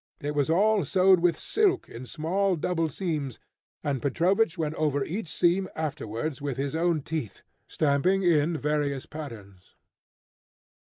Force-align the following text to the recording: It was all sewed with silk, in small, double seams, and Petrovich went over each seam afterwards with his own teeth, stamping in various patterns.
It 0.19 0.33
was 0.33 0.49
all 0.49 0.83
sewed 0.83 1.19
with 1.19 1.37
silk, 1.37 1.87
in 1.87 2.07
small, 2.07 2.55
double 2.55 2.89
seams, 2.89 3.37
and 3.83 4.01
Petrovich 4.01 4.57
went 4.57 4.73
over 4.73 5.03
each 5.05 5.27
seam 5.27 5.69
afterwards 5.75 6.41
with 6.41 6.57
his 6.57 6.73
own 6.75 7.03
teeth, 7.03 7.43
stamping 7.67 8.23
in 8.23 8.57
various 8.57 9.05
patterns. 9.05 9.75